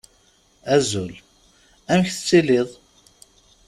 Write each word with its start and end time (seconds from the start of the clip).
Azul, 0.73 1.13
amek 1.91 2.09
tettiliḍ? 2.11 2.69